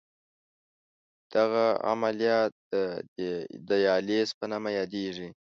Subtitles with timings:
[1.33, 2.39] دغه عملیه
[2.71, 2.73] د
[3.69, 5.29] دیالیز په نامه یادېږي.